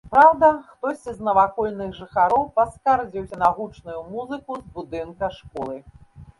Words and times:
Праўда, 0.13 0.47
хтосьці 0.69 1.13
з 1.17 1.27
навакольных 1.27 1.91
жыхароў 1.99 2.49
паскардзіўся 2.57 3.35
на 3.45 3.53
гучную 3.61 3.99
музыку 4.17 4.51
з 4.65 4.77
будынка 4.81 5.35
школы. 5.41 5.75